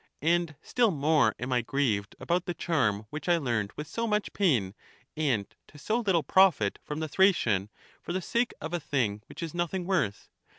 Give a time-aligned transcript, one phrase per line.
[0.23, 4.33] And still more am I grieved about the charm which I learned with so much
[4.33, 4.73] pain,
[5.15, 7.69] and to so little profit, from the Thracian,
[8.01, 10.31] for the sake of a thing which is nothing worth.